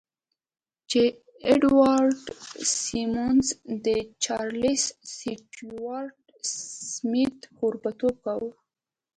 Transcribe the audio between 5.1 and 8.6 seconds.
سټيوارټ سميت کوربهتوب کاوه.